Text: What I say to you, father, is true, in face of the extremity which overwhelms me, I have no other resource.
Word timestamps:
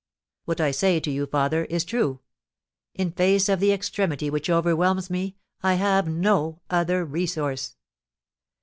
What 0.45 0.59
I 0.59 0.71
say 0.71 0.99
to 0.99 1.11
you, 1.11 1.27
father, 1.27 1.65
is 1.65 1.85
true, 1.85 2.21
in 2.95 3.11
face 3.11 3.47
of 3.47 3.59
the 3.59 3.71
extremity 3.71 4.31
which 4.31 4.49
overwhelms 4.49 5.11
me, 5.11 5.35
I 5.61 5.75
have 5.75 6.07
no 6.07 6.59
other 6.71 7.05
resource. 7.05 7.75